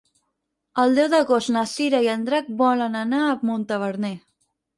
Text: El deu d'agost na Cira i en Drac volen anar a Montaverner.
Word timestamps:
El 0.83 0.95
deu 0.99 1.09
d'agost 1.13 1.51
na 1.55 1.63
Cira 1.73 1.99
i 2.07 2.09
en 2.15 2.25
Drac 2.31 2.49
volen 2.63 2.99
anar 3.03 3.21
a 3.27 3.37
Montaverner. 3.53 4.13